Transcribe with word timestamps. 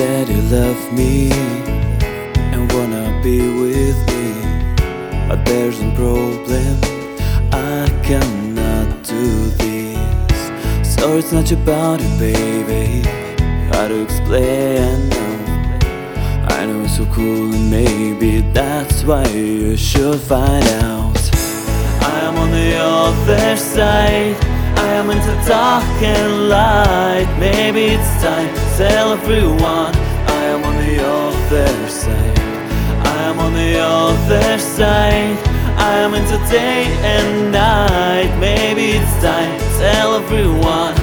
said 0.00 0.30
you 0.30 0.40
love 0.58 0.92
me 0.94 1.30
and 2.52 2.72
wanna 2.72 3.20
be 3.22 3.38
with 3.62 3.98
me, 4.10 4.28
but 5.28 5.44
there's 5.44 5.78
a 5.80 5.90
problem. 5.94 6.74
I 7.52 7.84
cannot 8.02 8.88
do 9.02 9.26
this. 9.60 10.40
So 10.94 11.18
it's 11.18 11.32
not 11.32 11.52
about 11.52 11.98
body, 11.98 12.08
baby. 12.18 13.06
How 13.72 13.88
to 13.88 14.00
explain 14.00 15.10
now? 15.10 16.48
I 16.48 16.64
know 16.64 16.80
it's 16.84 16.96
so 16.96 17.04
cool, 17.16 17.52
and 17.56 17.70
maybe 17.70 18.40
that's 18.54 19.04
why 19.04 19.26
you 19.26 19.76
should 19.76 20.20
find 20.20 20.66
out. 20.88 21.22
I 22.12 22.20
am 22.28 22.36
on 22.38 22.50
the 22.52 22.70
other 22.76 23.54
side. 23.54 24.59
I 24.80 24.86
am 24.94 25.10
into 25.10 25.34
dark 25.46 25.84
and 26.02 26.48
light. 26.48 27.28
Maybe 27.38 27.82
it's 27.96 28.12
time 28.22 28.48
to 28.54 28.64
tell 28.78 29.12
everyone. 29.12 29.94
I 30.38 30.42
am 30.54 30.64
on 30.64 30.76
the 30.84 30.96
other 31.04 31.88
side. 31.88 32.38
I 33.14 33.16
am 33.28 33.38
on 33.38 33.52
the 33.52 33.78
other 33.78 34.58
side. 34.58 35.36
I 35.76 35.92
am 36.04 36.14
into 36.14 36.38
day 36.50 36.84
and 37.14 37.52
night. 37.52 38.32
Maybe 38.40 38.92
it's 38.98 39.16
time 39.22 39.52
to 39.60 39.68
tell 39.78 40.14
everyone. 40.14 40.99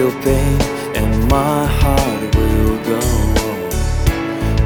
Feel 0.00 0.22
pain, 0.22 0.58
and 0.96 1.28
my 1.28 1.66
heart 1.66 2.34
will 2.34 2.76
go. 2.92 3.00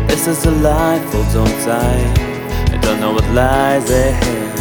This 0.07 0.29
is 0.29 0.47
a 0.47 0.53
life, 0.53 1.05
hold 1.13 1.35
on 1.43 1.53
tight. 1.67 2.15
I 2.75 2.79
don't 2.81 3.01
know 3.01 3.13
what 3.13 3.27
lies 3.31 3.91
ahead. 3.91 4.59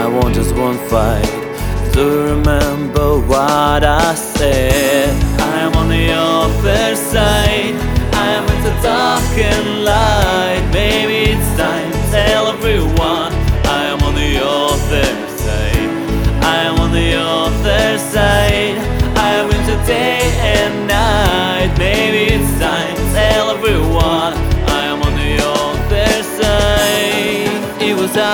I 0.00 0.06
want 0.06 0.34
just 0.34 0.54
one 0.54 0.78
fight 0.88 1.32
to 1.92 2.02
remember 2.30 3.18
what 3.32 3.84
I 3.84 4.14
said. 4.14 5.10
I 5.52 5.56
am 5.66 5.74
on 5.74 5.88
the 5.90 6.06
other 6.10 6.96
side. 6.96 7.74
I 8.24 8.26
am 8.38 8.44
in 8.54 8.60
the 8.64 8.74
dark 8.82 9.32
and 9.52 9.84
light. 9.84 10.49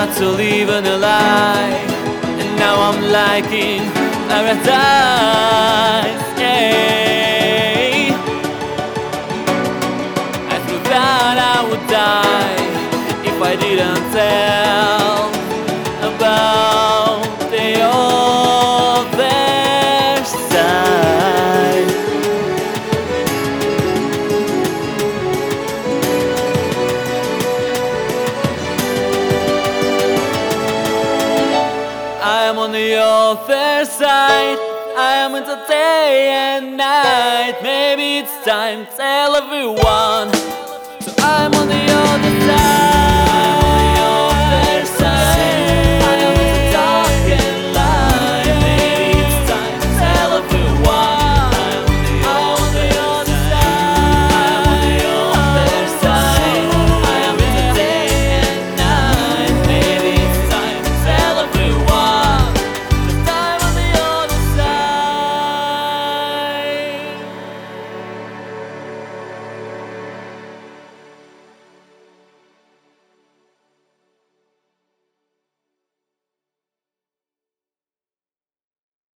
Hard 0.07 0.19
to 0.19 0.29
live 0.29 0.69
in 0.69 0.85
a 0.85 0.97
lie, 0.97 1.83
and 2.39 2.55
now 2.57 2.79
I'm 2.79 3.01
liking 3.11 3.81
paradise. 4.29 4.63
Yeah. 6.39 6.87
I 10.49 10.59
thought 10.65 10.83
that 10.85 11.37
I 11.55 11.69
would 11.69 11.85
die 11.89 12.63
if 13.25 13.41
I 13.41 13.55
didn't 13.55 14.11
tell 14.13 15.36
I 32.47 32.49
am 32.51 32.59
on 32.59 32.71
the 32.71 32.93
other 32.95 33.83
side. 33.83 34.57
I 34.95 35.15
am 35.15 35.35
into 35.35 35.61
day 35.67 36.29
and 36.31 36.77
night. 36.77 37.59
Maybe 37.61 38.19
it's 38.19 38.45
time 38.45 38.85
to 38.85 38.91
tell 38.95 39.35
everyone. 39.35 40.31
So 41.03 41.11
I'm 41.19 41.53
on 41.53 41.67
the 41.67 41.85
other 41.91 42.36